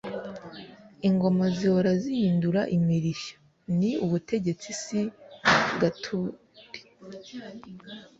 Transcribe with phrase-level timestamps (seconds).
[1.07, 3.35] Ingoma zihora zihindura imirishyo
[3.79, 4.99] ni Ubutegetsi si
[5.81, 6.35] gature.